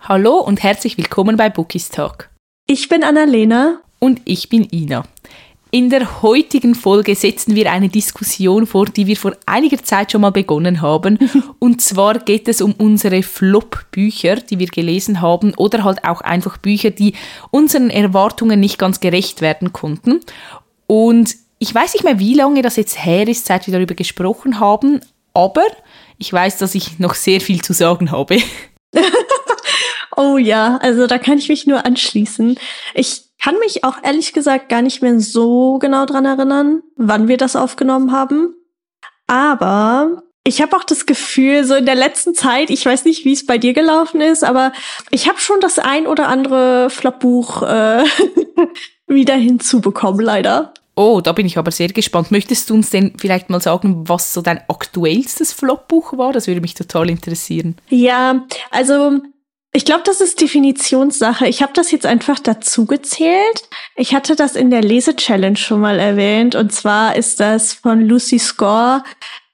[0.00, 2.30] Hallo und herzlich willkommen bei Bookies Talk.
[2.66, 3.80] Ich bin Annalena.
[3.98, 5.04] Und ich bin Ina.
[5.70, 10.20] In der heutigen Folge setzen wir eine Diskussion vor, die wir vor einiger Zeit schon
[10.20, 11.18] mal begonnen haben.
[11.58, 16.58] Und zwar geht es um unsere Flop-Bücher, die wir gelesen haben, oder halt auch einfach
[16.58, 17.14] Bücher, die
[17.50, 20.20] unseren Erwartungen nicht ganz gerecht werden konnten.
[20.86, 24.60] Und ich weiß nicht mehr, wie lange das jetzt her ist, seit wir darüber gesprochen
[24.60, 25.00] haben,
[25.34, 25.64] aber
[26.18, 28.38] ich weiß, dass ich noch sehr viel zu sagen habe.
[30.16, 32.58] oh ja, also da kann ich mich nur anschließen.
[32.94, 37.36] Ich kann mich auch ehrlich gesagt gar nicht mehr so genau dran erinnern, wann wir
[37.36, 38.54] das aufgenommen haben.
[39.26, 43.32] Aber ich habe auch das Gefühl, so in der letzten Zeit, ich weiß nicht, wie
[43.32, 44.72] es bei dir gelaufen ist, aber
[45.10, 48.04] ich habe schon das ein oder andere Flopbuch äh,
[49.06, 50.72] wieder hinzubekommen, leider.
[50.98, 52.32] Oh, da bin ich aber sehr gespannt.
[52.32, 56.32] Möchtest du uns denn vielleicht mal sagen, was so dein aktuellstes Flopbuch war?
[56.32, 57.76] Das würde mich total interessieren.
[57.88, 59.20] Ja, also
[59.72, 61.46] ich glaube, das ist Definitionssache.
[61.46, 63.68] Ich habe das jetzt einfach dazu gezählt.
[63.94, 66.56] Ich hatte das in der Lese-Challenge schon mal erwähnt.
[66.56, 69.04] Und zwar ist das von Lucy Score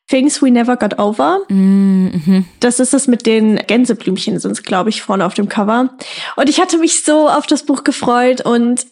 [0.08, 1.40] Things We Never Got Over.
[1.50, 5.90] Mm Das ist es mit den Gänseblümchen, sind es, glaube ich, vorne auf dem Cover.
[6.36, 8.86] Und ich hatte mich so auf das Buch gefreut und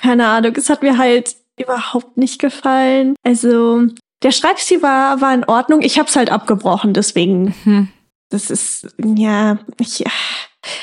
[0.00, 3.14] keine Ahnung, es hat mir halt überhaupt nicht gefallen.
[3.22, 3.86] Also
[4.22, 5.82] der Schreibstil war, war in Ordnung.
[5.82, 7.54] Ich habe es halt abgebrochen, deswegen.
[7.64, 7.88] Mhm.
[8.30, 10.04] Das ist, ja, ich,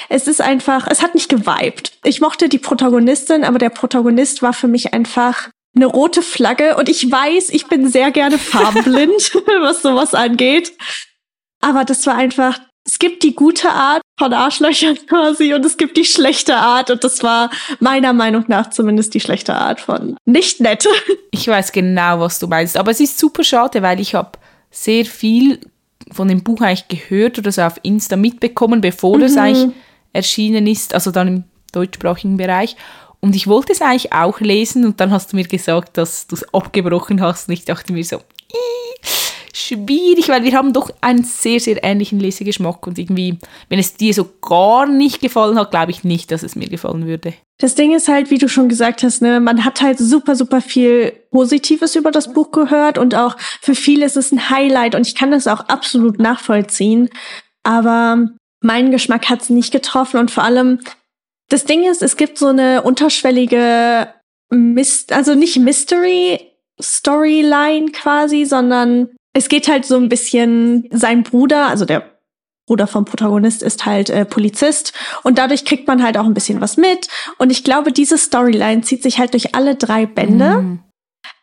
[0.09, 1.97] es ist einfach, es hat nicht geweibt.
[2.03, 6.89] Ich mochte die Protagonistin, aber der Protagonist war für mich einfach eine rote Flagge und
[6.89, 10.73] ich weiß, ich bin sehr gerne farbenblind, was sowas angeht.
[11.61, 15.97] Aber das war einfach, es gibt die gute Art von Arschlöchern quasi und es gibt
[15.97, 17.49] die schlechte Art und das war
[17.79, 20.87] meiner Meinung nach zumindest die schlechte Art von nicht nett.
[21.31, 24.39] Ich weiß genau, was du meinst, aber es ist super schade, weil ich habe
[24.71, 25.59] sehr viel
[26.11, 29.23] von dem Buch eigentlich gehört oder so auf Insta mitbekommen, bevor mhm.
[29.23, 29.75] es eigentlich
[30.13, 31.43] erschienen ist, also dann im
[31.73, 32.77] deutschsprachigen Bereich.
[33.19, 36.35] Und ich wollte es eigentlich auch lesen und dann hast du mir gesagt, dass du
[36.35, 38.21] es abgebrochen hast und ich dachte mir so,
[39.55, 43.39] schwierig, weil wir haben doch einen sehr, sehr ähnlichen Lesegeschmack und irgendwie,
[43.69, 47.07] wenn es dir so gar nicht gefallen hat, glaube ich nicht, dass es mir gefallen
[47.07, 47.33] würde.
[47.59, 50.59] Das Ding ist halt, wie du schon gesagt hast, ne, man hat halt super, super
[50.59, 55.07] viel Positives über das Buch gehört und auch für viele ist es ein Highlight und
[55.07, 57.09] ich kann das auch absolut nachvollziehen.
[57.63, 58.27] Aber
[58.61, 60.79] meinen Geschmack hat es nicht getroffen und vor allem,
[61.49, 64.09] das Ding ist, es gibt so eine unterschwellige
[64.49, 66.39] Mist, also nicht Mystery
[66.81, 72.09] Storyline quasi, sondern es geht halt so ein bisschen, sein Bruder, also der
[72.65, 76.61] Bruder vom Protagonist ist halt äh, Polizist und dadurch kriegt man halt auch ein bisschen
[76.61, 77.09] was mit.
[77.37, 80.61] Und ich glaube, diese Storyline zieht sich halt durch alle drei Bände.
[80.61, 80.79] Mm.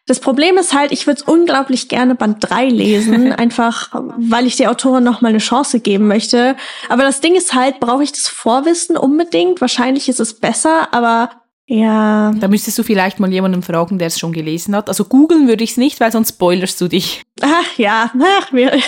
[0.06, 4.70] Das Problem ist halt, ich würde unglaublich gerne Band 3 lesen, einfach weil ich der
[4.70, 6.56] Autorin noch mal eine Chance geben möchte.
[6.88, 9.60] Aber das Ding ist halt, brauche ich das Vorwissen unbedingt?
[9.60, 12.33] Wahrscheinlich ist es besser, aber ja.
[12.39, 14.89] Da müsstest du vielleicht mal jemanden fragen, der es schon gelesen hat.
[14.89, 17.23] Also googeln würde ich es nicht, weil sonst spoilerst du dich.
[17.41, 18.78] Ach ja, ach, wir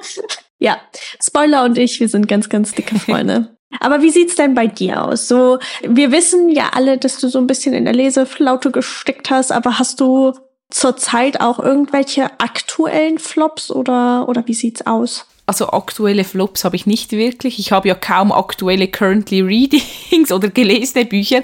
[0.58, 0.78] ja,
[1.22, 3.56] Spoiler und ich, wir sind ganz, ganz dicke Freunde.
[3.80, 5.28] Aber wie sieht's denn bei dir aus?
[5.28, 9.50] So, wir wissen ja alle, dass du so ein bisschen in der Leseflaute gesteckt hast,
[9.52, 10.32] aber hast du
[10.70, 15.26] zurzeit auch irgendwelche aktuellen Flops oder, oder wie sieht's aus?
[15.46, 17.58] Also aktuelle Flops habe ich nicht wirklich.
[17.58, 21.42] Ich habe ja kaum aktuelle Currently Readings oder gelesene Bücher,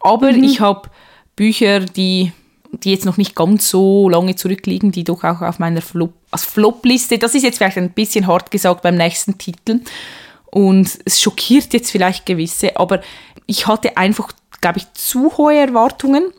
[0.00, 0.44] aber mhm.
[0.44, 0.88] ich habe
[1.36, 2.32] Bücher, die,
[2.72, 6.48] die jetzt noch nicht ganz so lange zurückliegen, die doch auch auf meiner Flop, also
[6.48, 9.80] Flop-Liste, das ist jetzt vielleicht ein bisschen hart gesagt beim nächsten Titel
[10.46, 13.02] und es schockiert jetzt vielleicht gewisse, aber
[13.46, 16.32] ich hatte einfach, glaube ich, zu hohe Erwartungen.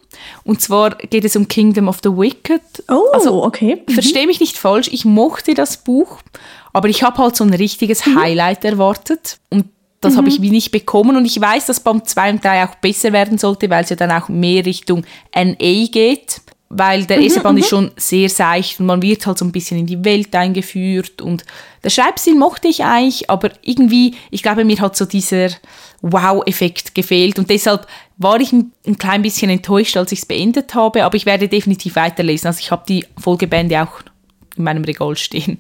[0.43, 2.61] Und zwar geht es um Kingdom of the Wicked.
[2.89, 3.83] Oh, also, okay.
[3.87, 3.93] Mhm.
[3.93, 6.21] Verstehe mich nicht falsch, ich mochte das Buch,
[6.71, 8.19] aber ich habe halt so ein richtiges mhm.
[8.19, 9.67] Highlight erwartet und
[10.01, 10.17] das mhm.
[10.17, 11.15] habe ich wie nicht bekommen.
[11.15, 13.95] Und ich weiß, dass Band 2 und 3 auch besser werden sollte, weil es ja
[13.95, 16.41] dann auch mehr Richtung NA geht.
[16.75, 17.69] Weil der erste mhm, Band ist mhm.
[17.69, 21.21] schon sehr seicht und man wird halt so ein bisschen in die Welt eingeführt.
[21.21, 21.45] Und
[21.83, 25.49] der Schreibstil mochte ich eigentlich, aber irgendwie, ich glaube, mir hat so dieser
[26.01, 27.37] Wow-Effekt gefehlt.
[27.37, 27.87] Und deshalb
[28.23, 31.03] war ich ein, ein klein bisschen enttäuscht, als ich es beendet habe.
[31.03, 32.47] Aber ich werde definitiv weiterlesen.
[32.47, 34.01] Also ich habe die Folgebände auch
[34.55, 35.59] in meinem Regal stehen.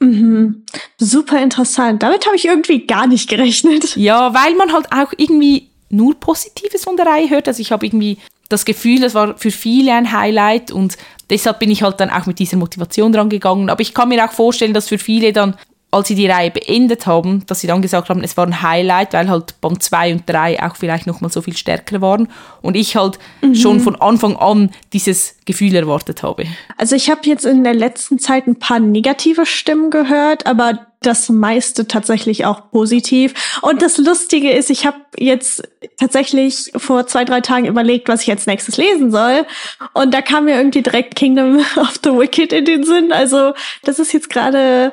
[0.00, 0.64] Mhm.
[0.98, 2.02] Super interessant.
[2.02, 3.96] Damit habe ich irgendwie gar nicht gerechnet.
[3.96, 7.48] Ja, weil man halt auch irgendwie nur Positives von der Reihe hört.
[7.48, 8.18] Also ich habe irgendwie
[8.48, 10.96] das Gefühl, das war für viele ein Highlight und
[11.30, 13.70] deshalb bin ich halt dann auch mit dieser Motivation dran gegangen.
[13.70, 15.56] Aber ich kann mir auch vorstellen, dass für viele dann
[15.94, 19.12] als sie die Reihe beendet haben, dass sie dann gesagt haben, es war ein Highlight,
[19.12, 22.28] weil halt Band 2 und 3 auch vielleicht nochmal so viel stärker waren.
[22.62, 23.54] Und ich halt mhm.
[23.54, 26.46] schon von Anfang an dieses Gefühl erwartet habe.
[26.78, 31.28] Also ich habe jetzt in der letzten Zeit ein paar negative Stimmen gehört, aber das
[31.28, 33.60] meiste tatsächlich auch positiv.
[33.62, 35.62] Und das Lustige ist, ich habe jetzt
[35.98, 39.46] tatsächlich vor zwei, drei Tagen überlegt, was ich als nächstes lesen soll.
[39.92, 43.12] Und da kam mir irgendwie direkt Kingdom of the Wicked in den Sinn.
[43.12, 43.52] Also
[43.84, 44.92] das ist jetzt gerade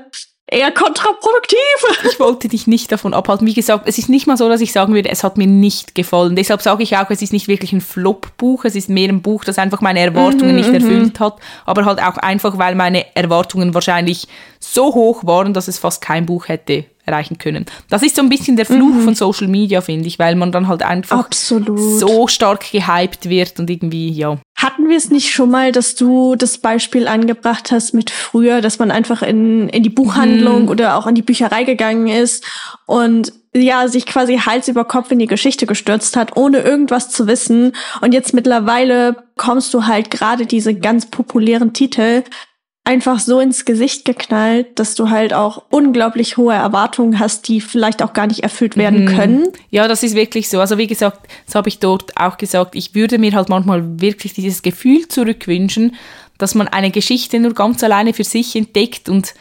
[0.51, 1.57] eher kontraproduktiv.
[2.11, 3.47] Ich wollte dich nicht davon abhalten.
[3.47, 5.95] Wie gesagt, es ist nicht mal so, dass ich sagen würde, es hat mir nicht
[5.95, 6.35] gefallen.
[6.35, 8.65] Deshalb sage ich auch, es ist nicht wirklich ein Flop-Buch.
[8.65, 11.23] Es ist mehr ein Buch, das einfach meine Erwartungen mhm, nicht erfüllt mhm.
[11.23, 11.37] hat.
[11.65, 14.27] Aber halt auch einfach, weil meine Erwartungen wahrscheinlich
[14.59, 17.65] so hoch waren, dass es fast kein Buch hätte erreichen können.
[17.89, 19.01] Das ist so ein bisschen der Fluch mhm.
[19.01, 21.99] von Social Media, finde ich, weil man dann halt einfach Absolut.
[21.99, 24.37] so stark gehypt wird und irgendwie, ja.
[24.61, 28.77] Hatten wir es nicht schon mal, dass du das Beispiel angebracht hast mit früher, dass
[28.77, 30.69] man einfach in, in die Buchhandlung mhm.
[30.69, 32.45] oder auch in die Bücherei gegangen ist
[32.85, 37.25] und ja, sich quasi Hals über Kopf in die Geschichte gestürzt hat, ohne irgendwas zu
[37.25, 37.73] wissen.
[38.01, 42.23] Und jetzt mittlerweile kommst du halt gerade diese ganz populären Titel
[42.83, 48.01] einfach so ins Gesicht geknallt, dass du halt auch unglaublich hohe Erwartungen hast, die vielleicht
[48.01, 49.15] auch gar nicht erfüllt werden mhm.
[49.15, 49.47] können.
[49.69, 50.59] Ja, das ist wirklich so.
[50.59, 54.33] Also wie gesagt, das habe ich dort auch gesagt, ich würde mir halt manchmal wirklich
[54.33, 55.95] dieses Gefühl zurückwünschen,
[56.39, 59.35] dass man eine Geschichte nur ganz alleine für sich entdeckt und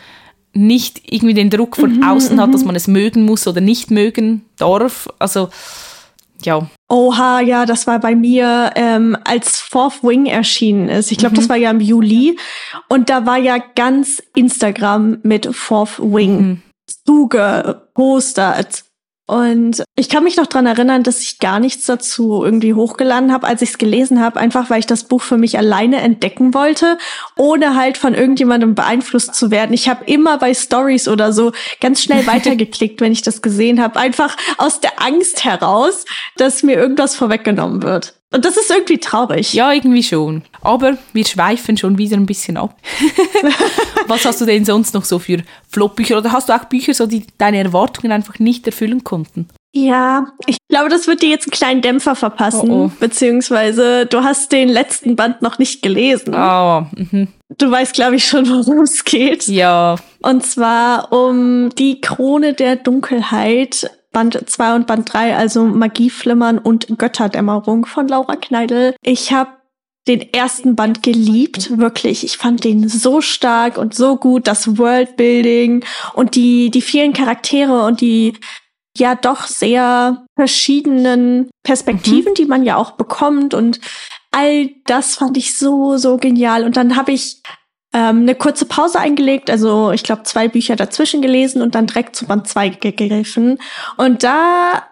[0.52, 2.66] nicht irgendwie den Druck von mhm, außen hat, dass mhm.
[2.68, 5.08] man es mögen muss oder nicht mögen darf.
[5.18, 5.48] Also
[6.46, 6.68] ja.
[6.88, 11.12] Oha, ja, das war bei mir, ähm, als Fourth Wing erschienen ist.
[11.12, 11.38] Ich glaube, mhm.
[11.38, 12.38] das war ja im Juli.
[12.88, 16.62] Und da war ja ganz Instagram mit Fourth Wing mhm.
[17.06, 18.84] zugepostert.
[19.30, 23.46] Und ich kann mich noch dran erinnern, dass ich gar nichts dazu irgendwie hochgeladen habe,
[23.46, 26.98] als ich es gelesen habe, einfach weil ich das Buch für mich alleine entdecken wollte,
[27.36, 29.72] ohne halt von irgendjemandem beeinflusst zu werden.
[29.72, 34.00] Ich habe immer bei Stories oder so ganz schnell weitergeklickt, wenn ich das gesehen habe,
[34.00, 36.06] einfach aus der Angst heraus,
[36.36, 38.19] dass mir irgendwas vorweggenommen wird.
[38.32, 39.52] Und das ist irgendwie traurig.
[39.54, 40.42] Ja, irgendwie schon.
[40.60, 42.76] Aber wir schweifen schon wieder ein bisschen ab.
[44.06, 45.38] Was hast du denn sonst noch so für
[45.68, 46.16] Flopbücher?
[46.18, 49.48] Oder hast du auch Bücher, so, die deine Erwartungen einfach nicht erfüllen konnten?
[49.72, 52.70] Ja, ich glaube, das wird dir jetzt einen kleinen Dämpfer verpassen.
[52.70, 52.92] Oh, oh.
[52.98, 56.34] Beziehungsweise du hast den letzten Band noch nicht gelesen.
[56.34, 57.28] Oh, mhm.
[57.58, 59.46] Du weißt, glaube ich, schon, worum es geht.
[59.48, 59.96] Ja.
[60.22, 66.98] Und zwar um die Krone der Dunkelheit Band 2 und Band 3, also Magieflimmern und
[66.98, 68.94] Götterdämmerung von Laura Kneidel.
[69.02, 69.50] Ich habe
[70.08, 72.24] den ersten Band geliebt, wirklich.
[72.24, 75.84] Ich fand den so stark und so gut, das Worldbuilding
[76.14, 78.32] und die, die vielen Charaktere und die
[78.96, 82.34] ja doch sehr verschiedenen Perspektiven, mhm.
[82.34, 83.80] die man ja auch bekommt und
[84.32, 86.64] all das fand ich so, so genial.
[86.64, 87.42] Und dann habe ich
[87.92, 92.16] ähm, eine kurze Pause eingelegt, also ich glaube zwei Bücher dazwischen gelesen und dann direkt
[92.16, 93.58] zu Band 2 gegriffen.
[93.96, 94.84] Und da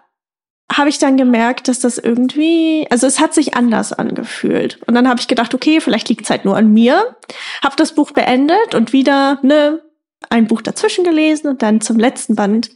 [0.71, 4.79] habe ich dann gemerkt, dass das irgendwie, also es hat sich anders angefühlt.
[4.85, 7.15] Und dann habe ich gedacht, okay, vielleicht liegt es halt nur an mir.
[7.63, 9.81] Habe das Buch beendet und wieder ne
[10.29, 12.71] ein Buch dazwischen gelesen und dann zum letzten Band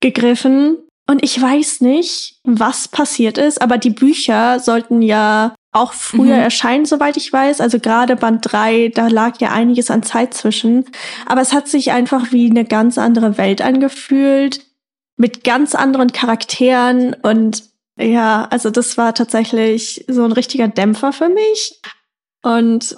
[0.00, 0.78] gegriffen.
[1.06, 6.42] Und ich weiß nicht, was passiert ist, aber die Bücher sollten ja auch früher mhm.
[6.42, 7.60] erscheinen, soweit ich weiß.
[7.60, 10.86] Also gerade Band 3, da lag ja einiges an Zeit zwischen.
[11.26, 14.66] Aber es hat sich einfach wie eine ganz andere Welt angefühlt,
[15.16, 21.28] mit ganz anderen Charakteren und ja, also das war tatsächlich so ein richtiger Dämpfer für
[21.28, 21.80] mich.
[22.42, 22.96] Und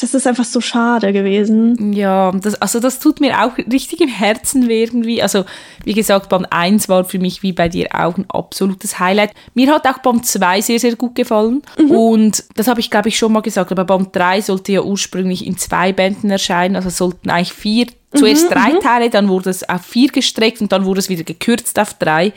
[0.00, 1.92] das ist einfach so schade gewesen.
[1.92, 5.22] Ja, das, also das tut mir auch richtig im Herzen weh irgendwie.
[5.22, 5.44] Also
[5.84, 9.32] wie gesagt, Band 1 war für mich wie bei dir auch ein absolutes Highlight.
[9.54, 11.62] Mir hat auch Band 2 sehr, sehr gut gefallen.
[11.78, 11.90] Mhm.
[11.90, 15.46] Und das habe ich, glaube ich, schon mal gesagt, aber Band 3 sollte ja ursprünglich
[15.46, 16.76] in zwei Bänden erscheinen.
[16.76, 18.80] Also sollten eigentlich vier Zuerst mhm, drei mhm.
[18.80, 22.32] Teile, dann wurde es auf vier gestreckt und dann wurde es wieder gekürzt auf drei.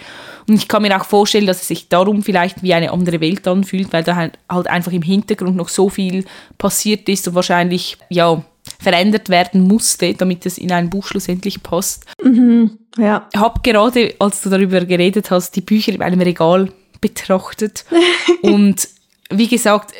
[0.47, 3.47] Und ich kann mir auch vorstellen, dass es sich darum vielleicht wie eine andere Welt
[3.47, 6.25] anfühlt, weil da halt, halt einfach im Hintergrund noch so viel
[6.57, 8.43] passiert ist und wahrscheinlich, ja,
[8.79, 12.05] verändert werden musste, damit es in ein Buch schlussendlich passt.
[12.23, 13.27] Mhm, ja.
[13.33, 17.85] Ich habe gerade, als du darüber geredet hast, die Bücher in einem Regal betrachtet.
[18.41, 18.87] und
[19.29, 19.93] wie gesagt,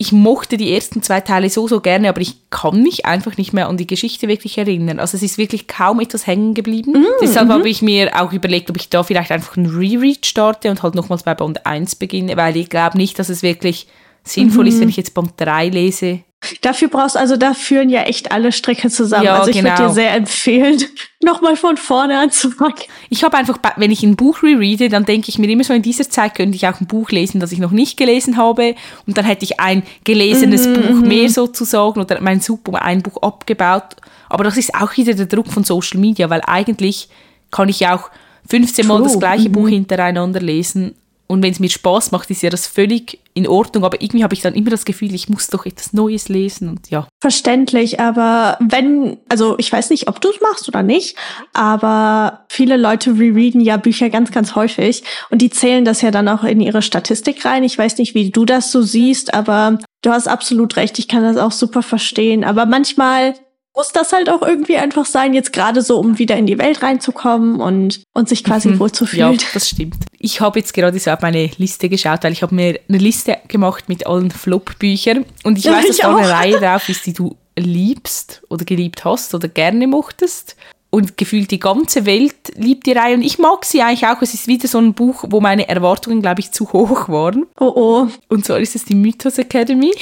[0.00, 3.52] ich mochte die ersten zwei Teile so, so gerne, aber ich kann mich einfach nicht
[3.52, 4.98] mehr an die Geschichte wirklich erinnern.
[4.98, 6.92] Also es ist wirklich kaum etwas hängen geblieben.
[6.92, 10.24] Mm, Deshalb mm habe ich mir auch überlegt, ob ich da vielleicht einfach einen Reread
[10.24, 13.88] starte und halt nochmals bei Band 1 beginne, weil ich glaube nicht, dass es wirklich
[14.24, 14.80] sinnvoll mm ist, mhm.
[14.80, 16.20] wenn ich jetzt Band 3 lese
[16.62, 19.24] Dafür brauchst also, da führen ja echt alle Stricke zusammen.
[19.24, 19.70] Ja, also ich genau.
[19.70, 20.82] würde dir sehr empfehlen,
[21.22, 22.76] nochmal von vorne anzufangen.
[23.10, 25.82] Ich habe einfach, wenn ich ein Buch rereade, dann denke ich mir immer so, in
[25.82, 28.74] dieser Zeit könnte ich auch ein Buch lesen, das ich noch nicht gelesen habe.
[29.06, 31.08] Und dann hätte ich ein gelesenes mhm, Buch mhm.
[31.08, 33.96] mehr sozusagen oder mein Super ein Buch abgebaut
[34.30, 37.10] Aber das ist auch wieder der Druck von Social Media, weil eigentlich
[37.50, 38.10] kann ich ja auch
[38.48, 39.52] 15 Mal das gleiche mhm.
[39.52, 40.94] Buch hintereinander lesen
[41.30, 43.84] und wenn es mir Spaß macht, ist ja das völlig in Ordnung.
[43.84, 46.90] Aber irgendwie habe ich dann immer das Gefühl, ich muss doch etwas Neues lesen und
[46.90, 47.06] ja.
[47.20, 51.16] Verständlich, aber wenn, also ich weiß nicht, ob du es machst oder nicht,
[51.52, 56.26] aber viele Leute rereaden ja Bücher ganz, ganz häufig und die zählen das ja dann
[56.26, 57.62] auch in ihre Statistik rein.
[57.62, 60.98] Ich weiß nicht, wie du das so siehst, aber du hast absolut recht.
[60.98, 62.42] Ich kann das auch super verstehen.
[62.42, 63.34] Aber manchmal
[63.80, 66.82] muss das halt auch irgendwie einfach sein, jetzt gerade so, um wieder in die Welt
[66.82, 68.78] reinzukommen und, und sich quasi mhm.
[68.78, 69.32] wohlzufühlen.
[69.32, 69.96] Ja, das stimmt.
[70.18, 73.38] Ich habe jetzt gerade so auf meine Liste geschaut, weil ich habe mir eine Liste
[73.48, 77.38] gemacht mit allen Flop-Büchern und ich weiß, dass da eine Reihe drauf ist, die du
[77.58, 80.56] liebst oder geliebt hast oder gerne mochtest
[80.90, 84.20] und gefühlt die ganze Welt liebt die Reihe und ich mag sie eigentlich auch.
[84.22, 87.46] Es ist wieder so ein Buch, wo meine Erwartungen, glaube ich, zu hoch waren.
[87.58, 88.08] Oh oh.
[88.28, 89.92] Und zwar ist es die Mythos Academy.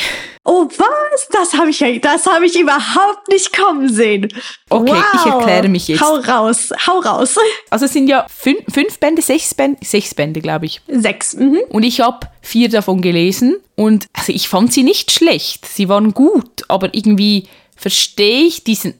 [0.45, 1.28] Oh was?
[1.30, 4.28] Das habe ich ja, das habe ich überhaupt nicht kommen sehen.
[4.71, 5.04] Okay, wow.
[5.14, 6.00] ich erkläre mich jetzt.
[6.00, 7.37] Hau raus, hau raus.
[7.68, 10.80] Also es sind ja fünf, fünf Bände, sechs Bände, sechs Bände, glaube ich.
[10.88, 11.35] Sechs.
[11.35, 11.59] Mhm.
[11.68, 15.66] Und ich habe vier davon gelesen und also ich fand sie nicht schlecht.
[15.66, 18.95] Sie waren gut, aber irgendwie verstehe ich diesen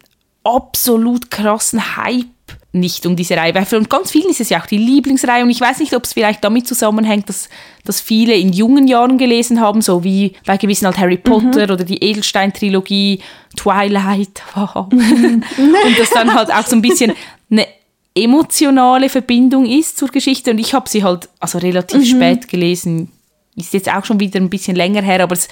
[0.45, 2.27] absolut krassen Hype
[2.73, 3.55] nicht um diese Reihe.
[3.55, 6.05] Weil für ganz vielen ist es ja auch die Lieblingsreihe und ich weiß nicht, ob
[6.05, 7.49] es vielleicht damit zusammenhängt, dass,
[7.85, 11.73] dass viele in jungen Jahren gelesen haben, so wie bei gewissen halt Harry Potter mhm.
[11.73, 13.21] oder die Edelstein-Trilogie,
[13.57, 14.43] Twilight.
[14.87, 17.15] und das dann halt auch so ein bisschen
[17.51, 17.67] eine
[18.15, 22.05] emotionale Verbindung ist zur Geschichte und ich habe sie halt also relativ mhm.
[22.05, 23.11] spät gelesen.
[23.59, 25.49] Ist jetzt auch schon wieder ein bisschen länger her, aber es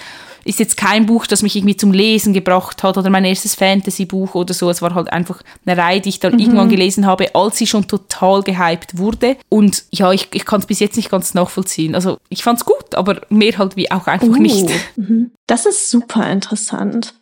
[0.47, 4.33] ist jetzt kein Buch, das mich irgendwie zum Lesen gebracht hat oder mein erstes Fantasy-Buch
[4.33, 4.69] oder so.
[4.69, 6.39] Es war halt einfach eine Reihe, die ich dann mhm.
[6.39, 9.35] irgendwann gelesen habe, als sie schon total gehypt wurde.
[9.49, 11.95] Und ja, ich, ich kann es bis jetzt nicht ganz nachvollziehen.
[11.95, 14.69] Also ich fand es gut, aber mehr halt wie auch einfach uh, nicht.
[14.95, 15.31] Mhm.
[15.47, 17.13] Das ist super interessant.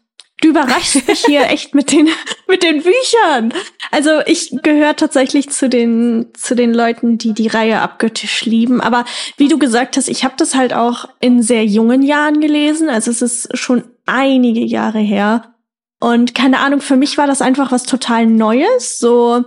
[0.42, 2.10] Du überraschst mich hier echt mit den,
[2.48, 3.54] mit den Büchern.
[3.92, 8.82] Also ich gehöre tatsächlich zu den, zu den Leuten, die die Reihe abgöttisch lieben.
[8.82, 9.06] Aber
[9.38, 12.90] wie du gesagt hast, ich habe das halt auch in sehr jungen Jahren gelesen.
[12.90, 15.56] Also es ist schon einige Jahre her.
[16.00, 19.00] Und keine Ahnung, für mich war das einfach was total Neues.
[19.00, 19.46] So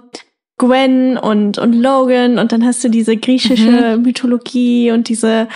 [0.59, 4.03] Gwen und, und Logan und dann hast du diese griechische mhm.
[4.03, 5.49] Mythologie und diese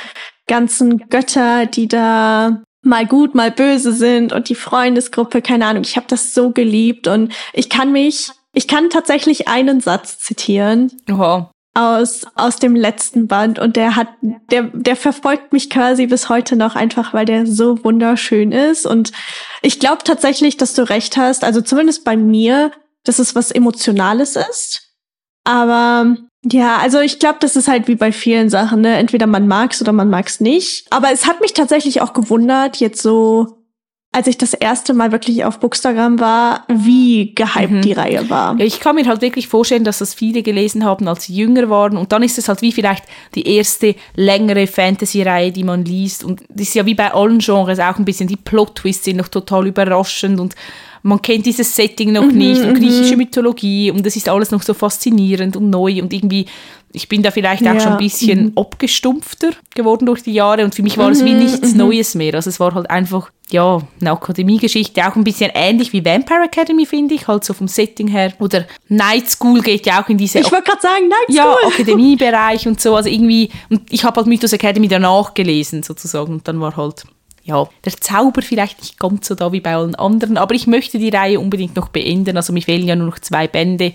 [0.46, 5.84] ganzen Götter, die da mal gut, mal böse sind und die Freundesgruppe, keine Ahnung.
[5.84, 10.92] Ich habe das so geliebt und ich kann mich, ich kann tatsächlich einen Satz zitieren.
[11.10, 11.50] Oha.
[11.74, 16.54] Aus, aus dem letzten Band und der hat, der, der verfolgt mich quasi bis heute
[16.54, 19.12] noch einfach, weil der so wunderschön ist und
[19.62, 22.72] ich glaube tatsächlich, dass du recht hast, also zumindest bei mir,
[23.04, 24.92] dass es was Emotionales ist,
[25.44, 28.96] aber ja, also ich glaube, das ist halt wie bei vielen Sachen, ne?
[28.96, 30.86] Entweder man mag's oder man mag's nicht.
[30.90, 33.62] Aber es hat mich tatsächlich auch gewundert, jetzt so,
[34.10, 37.82] als ich das erste Mal wirklich auf Bookstagram war, wie gehypt mhm.
[37.82, 38.58] die Reihe war.
[38.58, 41.70] Ja, ich kann mir halt wirklich vorstellen, dass das viele gelesen haben, als sie jünger
[41.70, 41.96] waren.
[41.96, 43.04] Und dann ist es halt wie vielleicht
[43.36, 46.24] die erste längere Fantasy-Reihe, die man liest.
[46.24, 49.28] Und das ist ja wie bei allen Genres auch ein bisschen, die Plot-Twists sind noch
[49.28, 50.56] total überraschend und
[51.02, 53.18] man kennt dieses Setting noch mhm, nicht und griechische mhm.
[53.18, 56.46] Mythologie und das ist alles noch so faszinierend und neu und irgendwie,
[56.92, 57.80] ich bin da vielleicht auch ja.
[57.80, 58.52] schon ein bisschen mhm.
[58.56, 61.74] abgestumpfter geworden durch die Jahre und für mich war es wie mhm, nichts.
[61.74, 62.34] Neues mehr.
[62.34, 66.86] Also es war halt einfach, ja, eine Akademiegeschichte, auch ein bisschen ähnlich wie Vampire Academy,
[66.86, 68.32] finde ich, halt so vom Setting her.
[68.38, 70.40] Oder Night School geht ja auch in diese...
[70.40, 71.56] Ich wollte gerade sagen, Night School!
[71.62, 76.34] Ja, Akademiebereich und so, also irgendwie, und ich habe halt Mythos Academy danach gelesen sozusagen
[76.34, 77.04] und dann war halt
[77.44, 80.98] ja, der Zauber vielleicht nicht ganz so da wie bei allen anderen, aber ich möchte
[80.98, 82.36] die Reihe unbedingt noch beenden.
[82.36, 83.94] Also mir fehlen ja nur noch zwei Bände.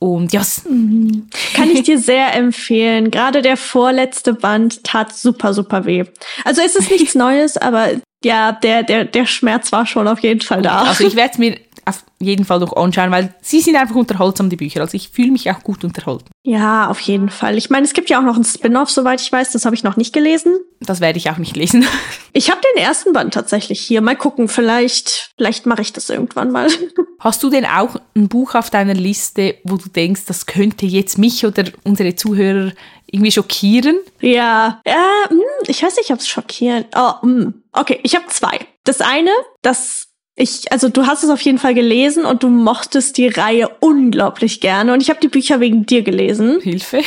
[0.00, 1.28] Und ja, mhm.
[1.54, 3.10] kann ich dir sehr empfehlen.
[3.10, 6.04] Gerade der vorletzte Band tat super, super weh.
[6.44, 7.90] Also es ist nichts Neues, aber
[8.24, 10.82] ja, der, der, der Schmerz war schon auf jeden Fall da.
[10.82, 14.50] Also ich werde es mir auf jeden Fall noch anschauen, weil sie sind einfach unterhaltsam,
[14.50, 14.80] die Bücher.
[14.80, 16.26] Also ich fühle mich auch gut unterhalten.
[16.42, 17.58] Ja, auf jeden Fall.
[17.58, 19.52] Ich meine, es gibt ja auch noch ein Spin-off, soweit ich weiß.
[19.52, 20.58] Das habe ich noch nicht gelesen.
[20.80, 21.86] Das werde ich auch nicht lesen.
[22.32, 24.00] Ich habe den ersten Band tatsächlich hier.
[24.00, 26.68] Mal gucken, vielleicht, vielleicht mache ich das irgendwann mal.
[27.18, 31.18] Hast du denn auch ein Buch auf deiner Liste, wo du denkst, das könnte jetzt
[31.18, 32.70] mich oder unsere Zuhörer
[33.06, 33.98] irgendwie schockieren?
[34.20, 36.84] Ja, ja hm, ich weiß nicht, ob es schockieren.
[36.94, 37.62] Oh, hm.
[37.72, 38.60] okay, ich habe zwei.
[38.84, 39.30] Das eine,
[39.62, 40.09] das
[40.40, 44.60] ich, also du hast es auf jeden Fall gelesen und du mochtest die Reihe unglaublich
[44.60, 46.60] gerne und ich habe die Bücher wegen dir gelesen.
[46.60, 47.02] Hilfe.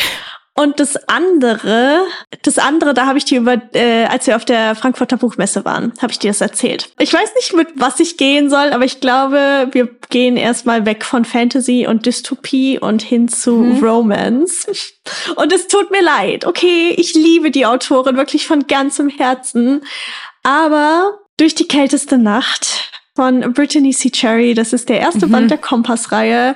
[0.55, 2.01] Und das andere,
[2.43, 5.93] das andere, da habe ich dir über, äh, als wir auf der Frankfurter Buchmesse waren,
[5.99, 6.91] habe ich dir das erzählt.
[6.99, 11.05] Ich weiß nicht, mit was ich gehen soll, aber ich glaube, wir gehen erstmal weg
[11.05, 13.83] von Fantasy und Dystopie und hin zu mhm.
[13.83, 14.67] Romance.
[15.35, 16.45] Und es tut mir leid.
[16.45, 19.81] Okay, ich liebe die Autorin wirklich von ganzem Herzen.
[20.43, 24.09] Aber durch die kälteste Nacht von Brittany C.
[24.09, 24.53] Cherry.
[24.53, 25.31] Das ist der erste mhm.
[25.31, 26.55] Band der Kompass-Reihe.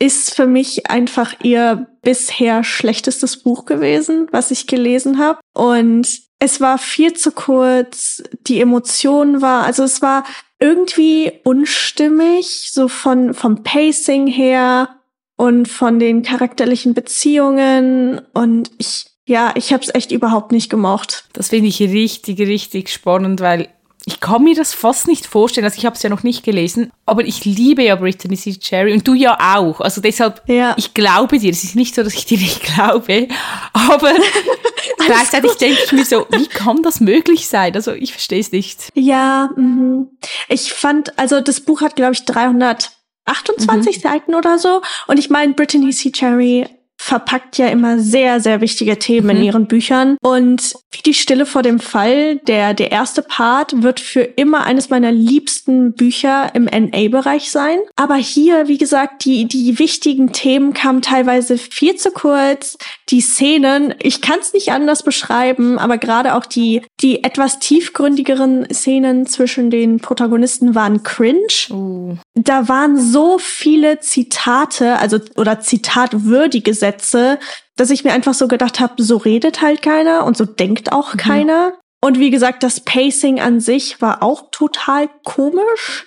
[0.00, 5.40] Ist für mich einfach ihr bisher schlechtestes Buch gewesen, was ich gelesen habe.
[5.54, 8.22] Und es war viel zu kurz.
[8.46, 10.24] Die Emotion war, also es war
[10.60, 15.00] irgendwie unstimmig, so von, vom Pacing her
[15.36, 18.20] und von den charakterlichen Beziehungen.
[18.34, 21.24] Und ich, ja, ich habe es echt überhaupt nicht gemocht.
[21.32, 23.68] Das finde ich richtig, richtig spannend, weil
[24.04, 25.64] ich kann mir das fast nicht vorstellen.
[25.64, 28.54] Also ich habe es ja noch nicht gelesen, aber ich liebe ja Brittany C.
[28.54, 29.80] Cherry und du ja auch.
[29.80, 30.74] Also deshalb, ja.
[30.76, 31.50] ich glaube dir.
[31.50, 33.28] Es ist nicht so, dass ich dir nicht glaube,
[33.72, 34.12] aber
[35.06, 37.74] gleichzeitig denke ich mir so, wie kann das möglich sein?
[37.74, 38.88] Also ich verstehe es nicht.
[38.94, 40.06] Ja, mh.
[40.48, 44.00] ich fand, also das Buch hat, glaube ich, 328 mhm.
[44.00, 44.80] Seiten oder so.
[45.06, 46.12] Und ich meine, Brittany C.
[46.12, 46.66] Cherry
[47.00, 49.36] verpackt ja immer sehr, sehr wichtige Themen mhm.
[49.36, 50.16] in ihren Büchern.
[50.20, 54.90] Und wie die Stille vor dem Fall, der, der erste Part, wird für immer eines
[54.90, 57.78] meiner liebsten Bücher im NA-Bereich sein.
[57.96, 62.76] Aber hier, wie gesagt, die, die wichtigen Themen kamen teilweise viel zu kurz.
[63.10, 68.66] Die Szenen, ich kann es nicht anders beschreiben, aber gerade auch die, die etwas tiefgründigeren
[68.72, 71.38] Szenen zwischen den Protagonisten waren cringe.
[71.70, 72.16] Uh.
[72.34, 77.38] Da waren so viele Zitate, also oder zitatwürdige Sätze Sätze,
[77.76, 81.14] dass ich mir einfach so gedacht habe, so redet halt keiner und so denkt auch
[81.14, 81.18] mhm.
[81.18, 81.74] keiner.
[82.00, 86.06] Und wie gesagt, das Pacing an sich war auch total komisch.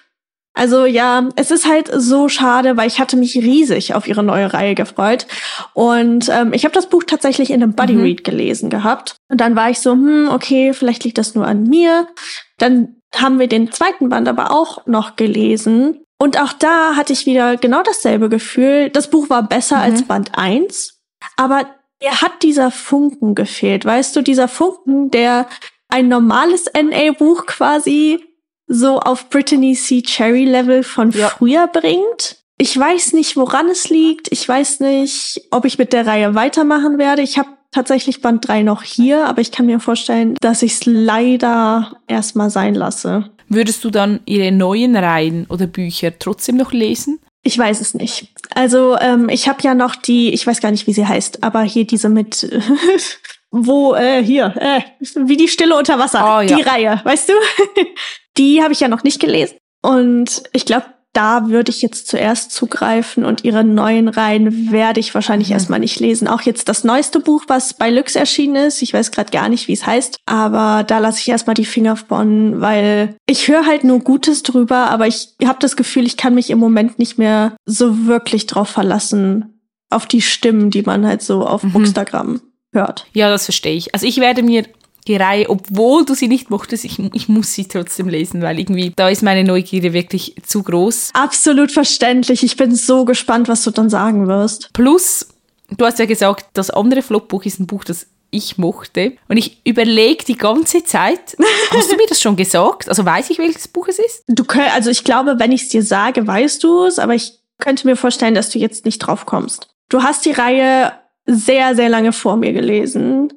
[0.54, 4.54] Also ja, es ist halt so schade, weil ich hatte mich riesig auf ihre neue
[4.54, 5.26] Reihe gefreut.
[5.74, 8.02] Und ähm, ich habe das Buch tatsächlich in einem Buddy mhm.
[8.02, 9.16] Read gelesen gehabt.
[9.30, 12.08] Und dann war ich so, hm, okay, vielleicht liegt das nur an mir.
[12.58, 16.02] Dann haben wir den zweiten Band aber auch noch gelesen.
[16.22, 18.92] Und auch da hatte ich wieder genau dasselbe Gefühl.
[18.92, 19.82] Das Buch war besser mhm.
[19.82, 21.02] als Band 1,
[21.36, 21.66] aber
[22.00, 23.86] er hat dieser Funken gefehlt.
[23.86, 25.48] Weißt du, dieser Funken, der
[25.90, 28.24] ein normales NA-Buch quasi
[28.68, 30.04] so auf Brittany C.
[30.04, 31.28] Cherry Level von ja.
[31.30, 32.38] früher bringt.
[32.60, 34.32] Ich weiß nicht, woran es liegt.
[34.32, 37.24] Ich weiß nicht, ob ich mit der Reihe weitermachen werde.
[37.24, 40.86] Ich habe tatsächlich Band 3 noch hier, aber ich kann mir vorstellen, dass ich es
[40.86, 43.32] leider erstmal sein lasse.
[43.54, 47.20] Würdest du dann ihre neuen Reihen oder Bücher trotzdem noch lesen?
[47.44, 48.30] Ich weiß es nicht.
[48.56, 51.62] Also ähm, ich habe ja noch die, ich weiß gar nicht, wie sie heißt, aber
[51.64, 52.50] hier diese mit,
[53.52, 54.82] wo äh, hier, äh,
[55.28, 56.56] wie die Stille unter Wasser, oh, ja.
[56.56, 57.34] die Reihe, weißt du?
[58.38, 59.58] die habe ich ja noch nicht gelesen.
[59.82, 65.14] Und ich glaube, da würde ich jetzt zuerst zugreifen und ihre neuen Reihen werde ich
[65.14, 65.54] wahrscheinlich mhm.
[65.54, 66.28] erstmal nicht lesen.
[66.28, 68.82] Auch jetzt das neueste Buch, was bei Lux erschienen ist.
[68.82, 71.96] Ich weiß gerade gar nicht, wie es heißt, aber da lasse ich erstmal die Finger
[71.96, 76.36] von, weil ich höre halt nur Gutes drüber, aber ich habe das Gefühl, ich kann
[76.36, 81.22] mich im Moment nicht mehr so wirklich drauf verlassen, auf die Stimmen, die man halt
[81.22, 81.74] so auf mhm.
[81.74, 82.42] Bookstagram
[82.74, 83.06] hört.
[83.14, 83.94] Ja, das verstehe ich.
[83.94, 84.66] Also ich werde mir
[85.16, 89.10] Reihe, obwohl du sie nicht mochtest, ich, ich muss sie trotzdem lesen, weil irgendwie da
[89.10, 91.12] ist meine Neugierde wirklich zu groß.
[91.14, 92.44] Absolut verständlich.
[92.44, 94.72] Ich bin so gespannt, was du dann sagen wirst.
[94.74, 95.28] Plus,
[95.70, 99.14] du hast ja gesagt, das andere Flopbuch ist ein Buch, das ich mochte.
[99.28, 101.38] Und ich überlege die ganze Zeit,
[101.72, 102.90] hast du mir das schon gesagt?
[102.90, 104.24] Also weiß ich, welches Buch es ist?
[104.28, 107.34] Du könnt, also ich glaube, wenn ich es dir sage, weißt du es, aber ich
[107.60, 109.68] könnte mir vorstellen, dass du jetzt nicht drauf kommst.
[109.90, 110.94] Du hast die Reihe
[111.26, 113.34] sehr, sehr lange vor mir gelesen.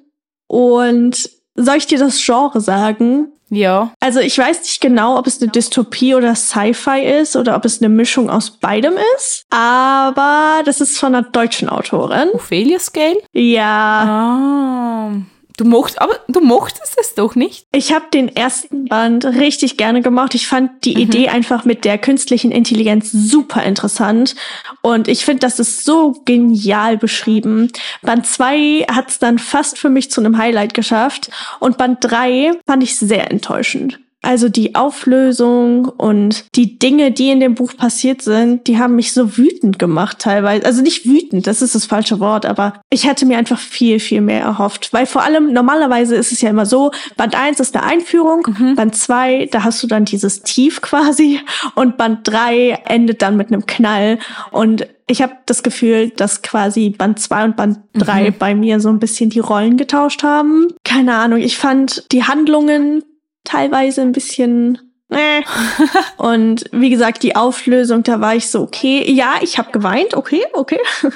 [0.46, 3.28] Und soll ich dir das Genre sagen?
[3.50, 3.92] Ja.
[4.00, 7.80] Also ich weiß nicht genau, ob es eine Dystopie oder Sci-Fi ist oder ob es
[7.80, 9.44] eine Mischung aus beidem ist.
[9.50, 12.30] Aber das ist von einer deutschen Autorin.
[12.32, 13.18] Ophelia Scale?
[13.32, 15.12] Ja.
[15.12, 15.12] Ah.
[15.56, 17.66] Du mochtest, aber du mochtest es doch nicht.
[17.72, 20.34] Ich habe den ersten Band richtig gerne gemacht.
[20.34, 21.00] Ich fand die mhm.
[21.00, 24.34] Idee einfach mit der künstlichen Intelligenz super interessant.
[24.82, 27.70] Und ich finde, das ist so genial beschrieben.
[28.02, 31.30] Band zwei hat es dann fast für mich zu einem Highlight geschafft.
[31.60, 34.00] Und Band drei fand ich sehr enttäuschend.
[34.24, 39.12] Also die Auflösung und die Dinge, die in dem Buch passiert sind, die haben mich
[39.12, 40.64] so wütend gemacht teilweise.
[40.64, 44.22] Also nicht wütend, das ist das falsche Wort, aber ich hätte mir einfach viel, viel
[44.22, 44.94] mehr erhofft.
[44.94, 48.76] Weil vor allem normalerweise ist es ja immer so, Band 1 ist eine Einführung, mhm.
[48.76, 51.40] Band 2, da hast du dann dieses Tief quasi
[51.74, 54.18] und Band 3 endet dann mit einem Knall.
[54.50, 58.34] Und ich habe das Gefühl, dass quasi Band 2 und Band 3 mhm.
[58.38, 60.68] bei mir so ein bisschen die Rollen getauscht haben.
[60.82, 63.04] Keine Ahnung, ich fand die Handlungen
[63.44, 64.78] teilweise ein bisschen
[65.10, 65.42] äh.
[66.16, 70.44] und wie gesagt, die Auflösung, da war ich so, okay, ja, ich habe geweint, okay,
[70.52, 70.80] okay.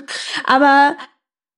[0.44, 0.96] Aber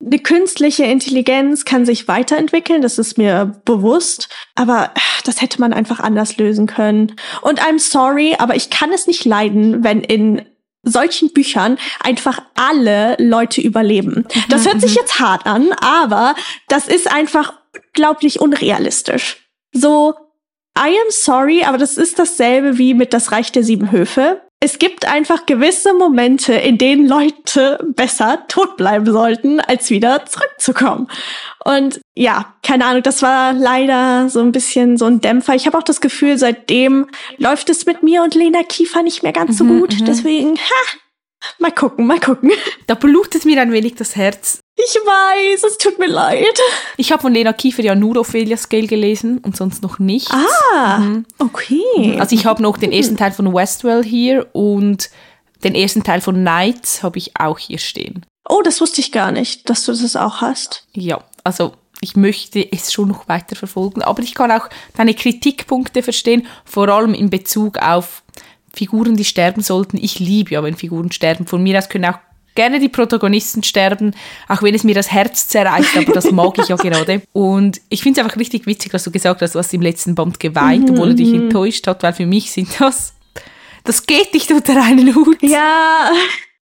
[0.05, 6.01] eine künstliche Intelligenz kann sich weiterentwickeln, das ist mir bewusst, aber das hätte man einfach
[6.01, 7.17] anders lösen können.
[7.43, 10.47] Und I'm sorry, aber ich kann es nicht leiden, wenn in
[10.83, 14.27] solchen Büchern einfach alle Leute überleben.
[14.49, 16.35] Das hört sich jetzt hart an, aber
[16.69, 19.51] das ist einfach unglaublich unrealistisch.
[19.73, 20.15] So,
[20.79, 24.41] I am sorry, aber das ist dasselbe wie mit Das Reich der Sieben Höfe.
[24.63, 31.09] Es gibt einfach gewisse Momente, in denen Leute besser tot bleiben sollten, als wieder zurückzukommen.
[31.65, 35.55] Und ja, keine Ahnung, das war leider so ein bisschen so ein Dämpfer.
[35.55, 37.07] Ich habe auch das Gefühl, seitdem
[37.39, 40.01] läuft es mit mir und Lena Kiefer nicht mehr ganz so Mhm, gut.
[40.01, 40.05] mhm.
[40.05, 40.99] Deswegen, ha,
[41.59, 42.53] mal gucken, mal gucken.
[42.87, 44.60] Da blutet mir ein wenig das Herz.
[44.77, 46.59] Ich weiß, es tut mir leid.
[46.97, 50.31] Ich habe von Lena Kiefer ja nur Ophelia Scale gelesen und sonst noch nicht.
[50.33, 51.03] Ah,
[51.39, 52.17] okay.
[52.19, 55.11] Also ich habe noch den ersten Teil von Westwell hier und
[55.63, 58.25] den ersten Teil von Nights habe ich auch hier stehen.
[58.49, 60.87] Oh, das wusste ich gar nicht, dass du das auch hast.
[60.93, 66.03] Ja, also ich möchte es schon noch weiter verfolgen, aber ich kann auch deine Kritikpunkte
[66.03, 68.23] verstehen, vor allem in Bezug auf
[68.73, 69.99] Figuren, die sterben sollten.
[69.99, 71.47] Ich liebe ja, wenn Figuren sterben.
[71.47, 72.19] Von mir aus können auch
[72.55, 74.15] gerne die Protagonisten sterben,
[74.49, 77.23] auch wenn es mir das Herz zerreißt, aber das mag ich ja gerade.
[77.33, 80.15] Und ich finde es einfach richtig witzig, dass du gesagt hast, du hast im letzten
[80.15, 83.15] Band geweint, obwohl er dich enttäuscht hat, weil für mich sind das,
[83.85, 85.43] das geht nicht unter einen Hut.
[85.43, 86.11] Ja,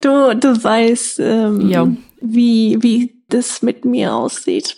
[0.01, 1.87] du, du weißt, ähm, Ja.
[2.21, 4.77] wie, wie das mit mir aussieht.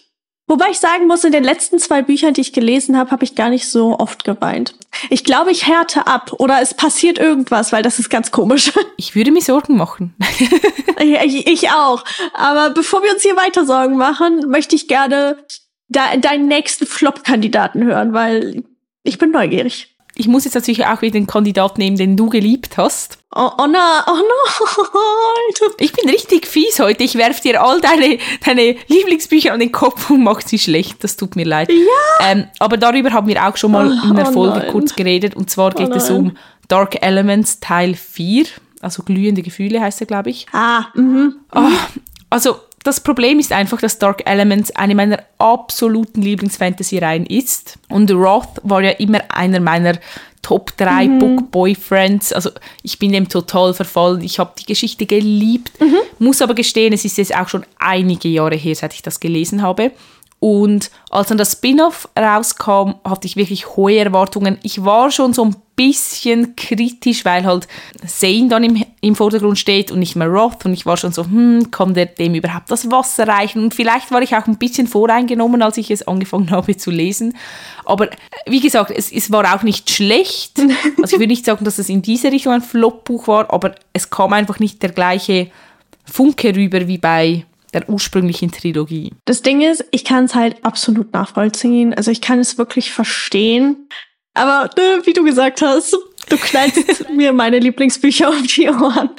[0.49, 3.35] Wobei ich sagen muss, in den letzten zwei Büchern, die ich gelesen habe, habe ich
[3.35, 4.73] gar nicht so oft geweint.
[5.11, 8.73] Ich glaube, ich härte ab oder es passiert irgendwas, weil das ist ganz komisch.
[8.97, 10.13] Ich würde mir Sorgen machen.
[10.99, 12.03] ich, ich auch.
[12.33, 15.37] Aber bevor wir uns hier weiter Sorgen machen, möchte ich gerne
[15.87, 18.63] de deinen nächsten Flop-Kandidaten hören, weil
[19.03, 19.95] ich bin neugierig.
[20.19, 23.19] Ich muss jetzt natürlich auch wieder den Kandidaten nehmen, den du geliebt hast.
[23.33, 25.69] Oh, oh na, oh nein.
[25.79, 27.05] Ich bin richtig fies heute.
[27.05, 31.05] Ich werf dir all deine, deine Lieblingsbücher an den Kopf und mach sie schlecht.
[31.05, 31.69] Das tut mir leid.
[31.71, 32.27] Ja.
[32.31, 34.71] Ähm, aber darüber haben wir auch schon mal Oh, in der oh Folge nein.
[34.71, 35.35] kurz geredet.
[35.37, 36.17] Und zwar geht es nein.
[36.17, 38.45] um Dark Elements Teil 4.
[38.81, 40.47] Also glühende Gefühle heißt er, glaube ich.
[40.51, 41.35] Ah, mhm.
[41.51, 41.69] Ah,
[42.29, 47.77] also das Problem ist einfach, dass Dark Elements eine meiner absoluten Lieblings-Fantasy-Reihen ist.
[47.89, 49.97] Und Roth war ja immer einer meiner
[50.41, 52.31] Top 3 Book Boyfriends.
[52.31, 54.21] Also ich bin dem total verfallen.
[54.21, 55.73] Ich habe die Geschichte geliebt.
[56.19, 59.61] Muss aber gestehen, es ist jetzt auch schon einige Jahre her, seit ich das gelesen
[59.61, 59.91] habe.
[60.39, 64.57] Und als dann das Spin-off rauskam, hatte ich wirklich hohe Erwartungen.
[64.63, 67.65] Ich war schon so ein bisschen kritisch, weil halt
[68.05, 70.65] Zane dann im, im Vordergrund steht und nicht mehr Roth.
[70.65, 73.63] Und ich war schon so, hm, kann der dem überhaupt das Wasser reichen?
[73.63, 77.37] Und vielleicht war ich auch ein bisschen voreingenommen, als ich es angefangen habe zu lesen.
[77.85, 80.59] Aber äh, wie gesagt, es, es war auch nicht schlecht.
[81.01, 84.09] Also ich würde nicht sagen, dass es in diese Richtung ein Flop-Buch war, aber es
[84.09, 85.49] kam einfach nicht der gleiche
[86.03, 89.13] Funke rüber wie bei der ursprünglichen Trilogie.
[89.25, 91.93] Das Ding ist, ich kann es halt absolut nachvollziehen.
[91.93, 93.87] Also ich kann es wirklich verstehen.
[94.39, 95.91] Aber äh, wie du gesagt hast,
[96.29, 99.09] du knallst mir meine Lieblingsbücher um die Ohren.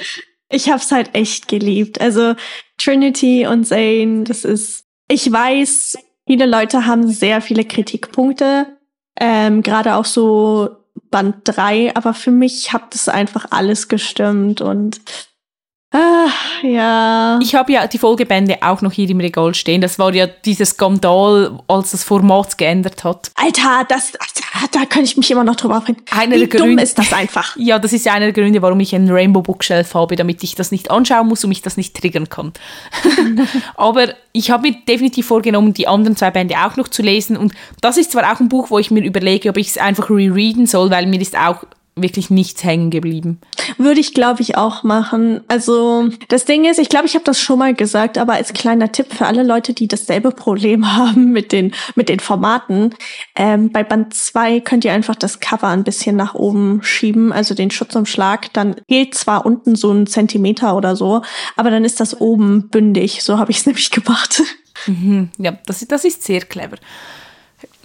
[0.49, 2.01] Ich hab's halt echt geliebt.
[2.01, 2.33] Also
[2.79, 4.85] Trinity und Zane, das ist.
[5.07, 8.65] Ich weiß, viele Leute haben sehr viele Kritikpunkte.
[9.19, 10.69] Ähm, Gerade auch so
[11.11, 15.01] Band 3, aber für mich hat das einfach alles gestimmt und
[15.91, 16.27] ah,
[16.63, 17.39] ja.
[17.41, 19.81] Ich habe ja die Folgebände auch noch hier im Regal stehen.
[19.81, 23.31] Das war ja dieser Skandal, als das Format geändert hat.
[23.35, 24.13] Alter, das,
[24.71, 26.01] da kann ich mich immer noch drüber aufregen.
[26.11, 27.55] Einer Wie der dumm Gründe- ist das einfach?
[27.57, 30.55] Ja, das ist ja einer der Gründe, warum ich einen Rainbow Bookshelf habe, damit ich
[30.55, 32.53] das nicht anschauen muss und mich das nicht triggern kann.
[33.75, 37.37] Aber ich habe mir definitiv vorgenommen, die anderen zwei Bände auch noch zu lesen.
[37.37, 40.09] Und das ist zwar auch ein Buch, wo ich mir überlege, ob ich es einfach
[40.09, 41.63] rereaden soll, weil mir ist auch
[41.95, 43.41] wirklich nichts hängen geblieben.
[43.77, 45.41] Würde ich, glaube ich, auch machen.
[45.49, 48.91] Also das Ding ist, ich glaube, ich habe das schon mal gesagt, aber als kleiner
[48.91, 52.95] Tipp für alle Leute, die dasselbe Problem haben mit den, mit den Formaten,
[53.35, 57.53] ähm, bei Band 2 könnt ihr einfach das Cover ein bisschen nach oben schieben, also
[57.55, 58.53] den Schutzumschlag.
[58.53, 61.21] Dann fehlt zwar unten so ein Zentimeter oder so,
[61.57, 63.23] aber dann ist das oben bündig.
[63.23, 64.41] So habe ich es nämlich gemacht.
[65.37, 66.77] Ja, das, das ist sehr clever.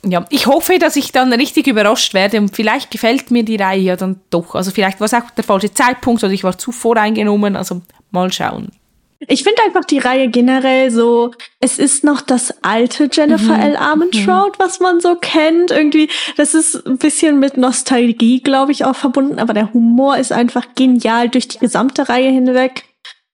[0.08, 3.80] Ja, ich hoffe, dass ich dann richtig überrascht werde und vielleicht gefällt mir die Reihe
[3.80, 4.54] ja dann doch.
[4.54, 7.56] Also vielleicht war es auch der falsche Zeitpunkt oder ich war zu voreingenommen.
[7.56, 8.70] Also mal schauen.
[9.18, 13.76] Ich finde einfach die Reihe generell so, es ist noch das alte Jennifer L.
[13.76, 15.70] Armentrout, was man so kennt.
[15.70, 20.32] Irgendwie, das ist ein bisschen mit Nostalgie, glaube ich, auch verbunden, aber der Humor ist
[20.32, 22.84] einfach genial durch die gesamte Reihe hinweg.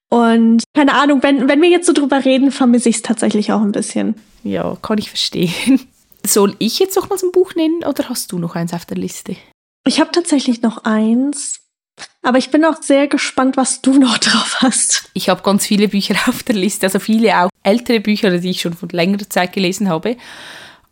[0.08, 3.62] Und keine Ahnung, wenn, wenn wir jetzt so drüber reden, vermisse ich es tatsächlich auch
[3.62, 4.14] ein bisschen.
[4.44, 5.80] Ja, kann ich verstehen.
[6.26, 8.84] Soll ich jetzt noch mal so ein Buch nennen oder hast du noch eins auf
[8.84, 9.36] der Liste?
[9.86, 11.60] Ich habe tatsächlich noch eins,
[12.22, 15.10] aber ich bin auch sehr gespannt, was du noch drauf hast.
[15.14, 18.60] Ich habe ganz viele Bücher auf der Liste, also viele auch ältere Bücher, die ich
[18.60, 20.16] schon von längerer Zeit gelesen habe.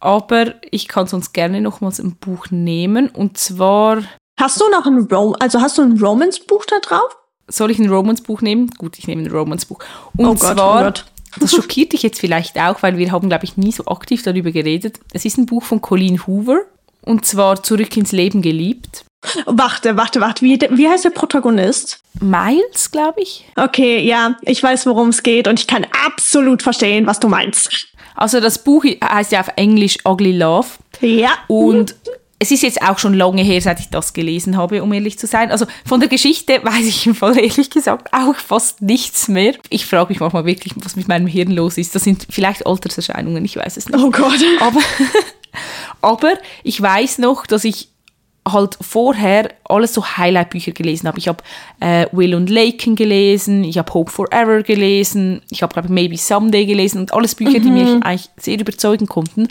[0.01, 3.11] Aber ich kann sonst gerne nochmals ein Buch nehmen.
[3.11, 4.03] Und zwar,
[4.41, 7.17] Hast du noch ein Rom also hast du ein Romance-Buch da drauf?
[7.53, 8.71] soll ich ein Romance-Buch nehmen?
[8.79, 9.79] Gut, ich nehme ein Romance-Buch.
[10.17, 11.05] Und Oh Gott, zwar, oh Gott.
[11.39, 14.51] Das schockiert dich jetzt vielleicht auch, weil wir haben, glaube ich, nie so aktiv darüber
[14.51, 14.99] geredet.
[15.13, 16.63] Es ist ein Buch von Colleen Hoover
[17.03, 19.05] Und zwar Zurück ins Leben geliebt.
[19.47, 20.45] Warte, warte, warte.
[20.45, 22.01] Wie, wie heißt der Protagonist?
[22.21, 23.47] Miles, glaube ich.
[23.57, 27.89] Okay, ja, ich weiß, worum es geht und ich kann absolut verstehen, was du meinst.
[28.15, 30.69] Also das Buch heißt ja auf Englisch Ugly Love.
[31.01, 31.31] Ja.
[31.49, 31.95] Und
[32.43, 35.27] es ist jetzt auch schon lange her, seit ich das gelesen habe, um ehrlich zu
[35.27, 35.51] sein.
[35.51, 39.55] Also von der Geschichte weiß ich im Fall ehrlich gesagt auch fast nichts mehr.
[39.69, 41.95] Ich frage mich manchmal wirklich, was mit meinem Hirn los ist.
[41.95, 44.03] Das sind vielleicht Alterserscheinungen, ich weiß es nicht.
[44.03, 44.41] Oh Gott.
[44.61, 44.81] Aber,
[46.01, 46.33] aber
[46.65, 47.91] ich weiß noch, dass ich
[48.49, 51.19] halt vorher alles so Highlight-Bücher gelesen habe.
[51.19, 51.45] Ich habe
[51.81, 56.17] äh, Will und Laken gelesen, ich habe Hope Forever gelesen, ich habe, glaube ich, Maybe
[56.17, 57.63] Someday gelesen und alles Bücher, mhm.
[57.63, 59.49] die mich eigentlich sehr überzeugen konnten.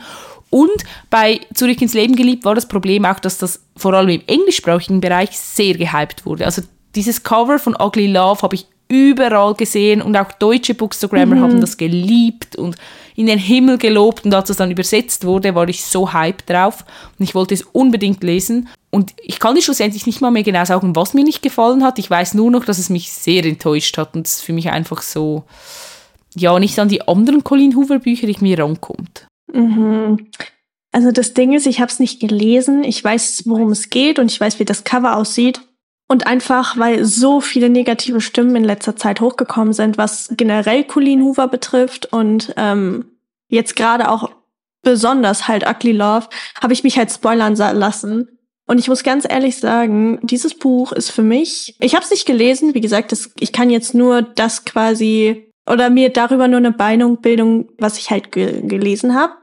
[0.50, 4.22] Und bei Zurück ins Leben geliebt war das Problem auch, dass das vor allem im
[4.26, 6.46] englischsprachigen Bereich sehr gehypt wurde.
[6.46, 6.64] Also
[6.96, 11.42] dieses Cover von Ugly Love habe ich überall gesehen und auch deutsche Bookstagrammer mhm.
[11.42, 12.76] haben das geliebt und
[13.16, 16.84] in den Himmel gelobt und als es dann übersetzt wurde, war ich so hyped drauf
[17.18, 20.66] und ich wollte es unbedingt lesen und ich kann dir schlussendlich nicht mal mehr genau
[20.66, 22.00] sagen, was mir nicht gefallen hat.
[22.00, 25.04] Ich weiß nur noch, dass es mich sehr enttäuscht hat und es für mich einfach
[25.04, 25.44] so,
[26.36, 29.29] ja, nicht an die anderen Colin Hoover Bücher ich mir rankommt.
[29.54, 30.30] Mhm.
[30.92, 32.84] Also das Ding ist, ich habe es nicht gelesen.
[32.84, 35.62] Ich weiß, worum es geht und ich weiß, wie das Cover aussieht.
[36.08, 41.22] Und einfach, weil so viele negative Stimmen in letzter Zeit hochgekommen sind, was generell Colleen
[41.22, 43.06] Hoover betrifft und ähm,
[43.48, 44.32] jetzt gerade auch
[44.82, 46.28] besonders halt Ugly Love,
[46.60, 48.40] habe ich mich halt spoilern lassen.
[48.66, 52.26] Und ich muss ganz ehrlich sagen, dieses Buch ist für mich, ich habe es nicht
[52.26, 56.72] gelesen, wie gesagt, das, ich kann jetzt nur das quasi oder mir darüber nur eine
[56.72, 57.20] Beinung
[57.78, 59.34] was ich halt ge gelesen habe.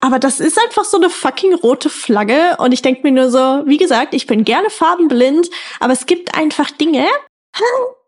[0.00, 2.56] Aber das ist einfach so eine fucking rote Flagge.
[2.58, 6.34] Und ich denke mir nur so, wie gesagt, ich bin gerne farbenblind, aber es gibt
[6.34, 7.06] einfach Dinge,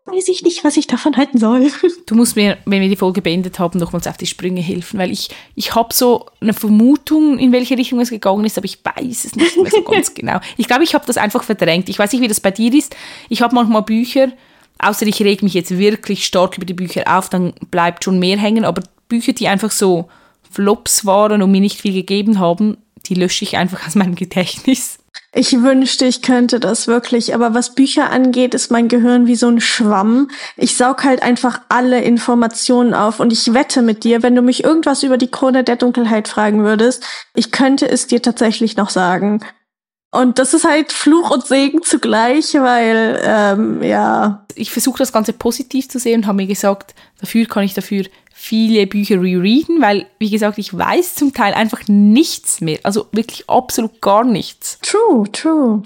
[0.05, 1.71] weiß ich nicht, was ich davon halten soll.
[2.05, 5.11] Du musst mir, wenn wir die Folge beendet haben, nochmals auf die Sprünge helfen, weil
[5.11, 9.25] ich, ich habe so eine Vermutung, in welche Richtung es gegangen ist, aber ich weiß
[9.25, 10.39] es nicht mehr so ganz genau.
[10.57, 11.89] Ich glaube, ich habe das einfach verdrängt.
[11.89, 12.95] Ich weiß nicht, wie das bei dir ist.
[13.29, 14.33] Ich habe manchmal Bücher,
[14.79, 18.37] außer ich reg mich jetzt wirklich stark über die Bücher auf, dann bleibt schon mehr
[18.37, 20.09] hängen, aber Bücher, die einfach so
[20.51, 24.97] Flops waren und mir nicht viel gegeben haben, die lösche ich einfach aus meinem Gedächtnis.
[25.33, 29.49] Ich wünschte, ich könnte das wirklich, aber was Bücher angeht, ist mein Gehirn wie so
[29.49, 30.29] ein Schwamm.
[30.55, 34.63] Ich saug halt einfach alle Informationen auf und ich wette mit dir, wenn du mich
[34.63, 39.41] irgendwas über die Krone der Dunkelheit fragen würdest, ich könnte es dir tatsächlich noch sagen.
[40.15, 44.45] Und das ist halt Fluch und Segen zugleich, weil, ähm, ja.
[44.55, 48.05] Ich versuche das Ganze positiv zu sehen und habe mir gesagt, dafür kann ich dafür
[48.33, 52.79] viele Bücher rereaden, weil, wie gesagt, ich weiß zum Teil einfach nichts mehr.
[52.83, 54.77] Also wirklich absolut gar nichts.
[54.81, 55.83] True, true.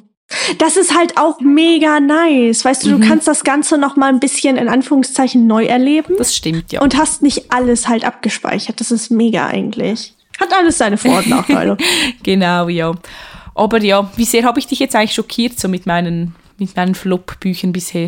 [0.57, 2.63] Das ist halt auch mega nice.
[2.63, 3.01] Weißt du, mhm.
[3.01, 6.15] du kannst das Ganze noch mal ein bisschen in Anführungszeichen neu erleben.
[6.17, 6.81] Das stimmt, ja.
[6.81, 8.79] Und hast nicht alles halt abgespeichert.
[8.79, 10.13] Das ist mega eigentlich.
[10.39, 11.77] Hat alles seine Vor- und Nachteile.
[12.23, 12.93] genau, ja.
[13.59, 16.95] Aber ja, wie sehr habe ich dich jetzt eigentlich schockiert so mit meinen, mit meinen
[16.95, 18.07] Flop-Büchern bisher?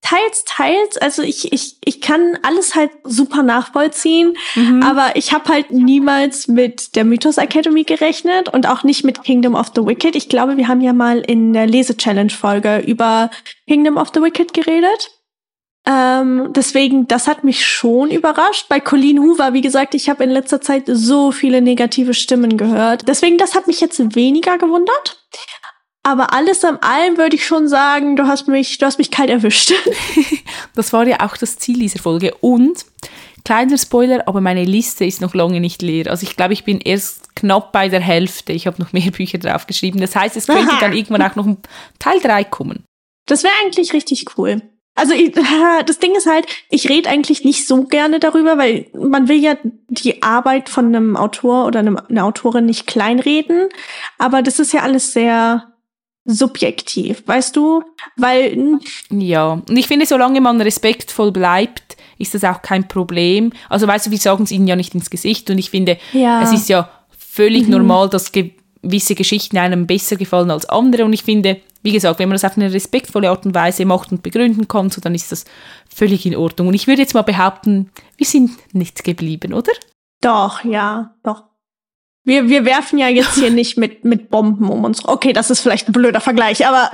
[0.00, 0.96] Teils, teils.
[0.98, 4.84] Also ich, ich, ich kann alles halt super nachvollziehen, mhm.
[4.84, 9.56] aber ich habe halt niemals mit der Mythos Academy gerechnet und auch nicht mit Kingdom
[9.56, 10.14] of the Wicked.
[10.14, 13.30] Ich glaube, wir haben ja mal in der Lese-Challenge-Folge über
[13.66, 15.10] Kingdom of the Wicked geredet.
[15.88, 18.66] Ähm, deswegen, das hat mich schon überrascht.
[18.68, 23.06] Bei Colleen Hoover, wie gesagt, ich habe in letzter Zeit so viele negative Stimmen gehört.
[23.06, 25.24] Deswegen, das hat mich jetzt weniger gewundert.
[26.02, 29.30] Aber alles am allem würde ich schon sagen, du hast mich, du hast mich kalt
[29.30, 29.72] erwischt.
[30.74, 32.34] das war ja auch das Ziel dieser Folge.
[32.40, 32.84] Und
[33.44, 36.10] kleiner Spoiler, aber meine Liste ist noch lange nicht leer.
[36.10, 38.52] Also ich glaube, ich bin erst knapp bei der Hälfte.
[38.52, 40.00] Ich habe noch mehr Bücher draufgeschrieben.
[40.00, 40.80] Das heißt, es könnte Aha.
[40.80, 41.58] dann irgendwann auch noch ein
[41.98, 42.84] Teil 3 kommen.
[43.26, 44.62] Das wäre eigentlich richtig cool.
[44.96, 45.32] Also ich,
[45.86, 49.56] das Ding ist halt, ich rede eigentlich nicht so gerne darüber, weil man will ja
[49.88, 53.68] die Arbeit von einem Autor oder einem, einer Autorin nicht kleinreden.
[54.18, 55.72] Aber das ist ja alles sehr
[56.24, 57.82] subjektiv, weißt du?
[58.16, 58.78] Weil.
[59.10, 63.52] Ja, und ich finde, solange man respektvoll bleibt, ist das auch kein Problem.
[63.68, 66.42] Also, weißt du, wir sagen es ihnen ja nicht ins Gesicht und ich finde, ja.
[66.42, 67.72] es ist ja völlig mhm.
[67.72, 68.32] normal, dass
[68.86, 72.44] gewisse Geschichten einem besser gefallen als andere und ich finde, wie gesagt, wenn man das
[72.44, 75.44] auf eine respektvolle Art und Weise macht und begründen kann, so, dann ist das
[75.94, 76.68] völlig in Ordnung.
[76.68, 79.72] Und ich würde jetzt mal behaupten, wir sind nicht geblieben, oder?
[80.20, 81.44] Doch, ja, doch.
[82.24, 85.04] Wir, wir werfen ja jetzt hier nicht mit, mit Bomben um uns.
[85.04, 86.90] Okay, das ist vielleicht ein blöder Vergleich, aber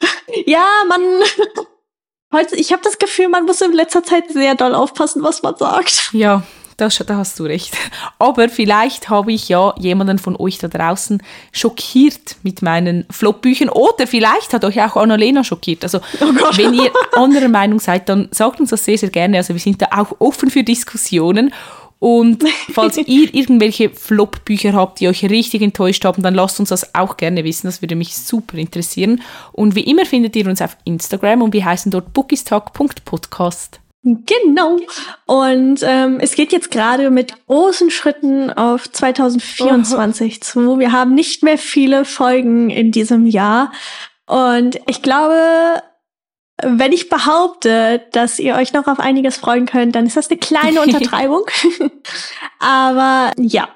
[0.46, 1.00] ja, man.
[2.32, 5.56] Heute, ich habe das Gefühl, man muss in letzter Zeit sehr doll aufpassen, was man
[5.56, 6.10] sagt.
[6.12, 6.44] Ja,
[6.80, 7.76] das, da hast du recht.
[8.18, 14.06] Aber vielleicht habe ich ja jemanden von euch da draußen schockiert mit meinen Flop-Büchern oder
[14.06, 15.82] vielleicht hat euch auch Annalena schockiert.
[15.84, 19.36] Also oh wenn ihr anderer Meinung seid, dann sagt uns das sehr, sehr gerne.
[19.38, 21.52] Also wir sind da auch offen für Diskussionen
[22.00, 26.94] Und falls ihr irgendwelche Flop-Bücher habt, die euch richtig enttäuscht haben, dann lasst uns das
[26.94, 27.68] auch gerne wissen.
[27.68, 29.22] Das würde mich super interessieren.
[29.52, 33.80] Und wie immer findet ihr uns auf Instagram und wir heißen dort bookistalk.podcast.
[34.02, 34.78] Genau.
[35.26, 40.44] Und ähm, es geht jetzt gerade mit großen Schritten auf 2024 oh.
[40.44, 40.78] zu.
[40.78, 43.72] Wir haben nicht mehr viele Folgen in diesem Jahr.
[44.26, 45.82] Und ich glaube,
[46.62, 50.38] wenn ich behaupte, dass ihr euch noch auf einiges freuen könnt, dann ist das eine
[50.38, 51.44] kleine Untertreibung.
[52.58, 53.68] aber ja,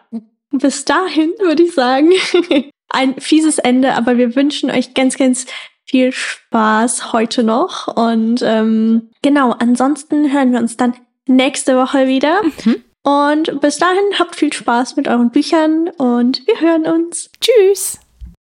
[0.50, 2.10] bis dahin würde ich sagen,
[2.88, 5.46] ein fieses Ende, aber wir wünschen euch ganz, ganz
[5.86, 7.88] viel Spaß heute noch.
[7.88, 10.94] Und ähm, genau, ansonsten hören wir uns dann
[11.26, 12.42] nächste Woche wieder.
[12.42, 12.82] Mhm.
[13.02, 17.30] Und bis dahin habt viel Spaß mit euren Büchern und wir hören uns.
[17.40, 18.00] Tschüss.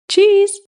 [0.09, 0.68] Tschüss.